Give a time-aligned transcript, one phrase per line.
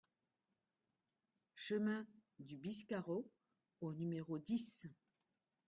[1.53, 2.07] Chemin
[2.39, 3.29] du Biscarot
[3.81, 4.87] au numéro dix